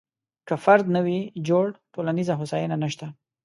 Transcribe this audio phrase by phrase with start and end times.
[0.47, 3.05] که فرد نه وي جوړ، ټولنیزه هوساینه نشته.